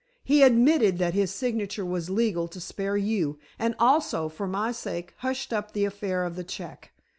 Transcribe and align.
He 0.23 0.41
admitted 0.41 0.97
that 0.97 1.13
his 1.13 1.31
signature 1.31 1.85
was 1.85 2.09
legal 2.09 2.47
to 2.47 2.59
spare 2.59 2.97
you, 2.97 3.37
and 3.59 3.75
also, 3.77 4.29
for 4.29 4.47
my 4.47 4.71
sake, 4.71 5.13
hushed 5.17 5.53
up 5.53 5.73
the 5.73 5.85
affair 5.85 6.25
of 6.25 6.35
the 6.35 6.43
check. 6.43 6.91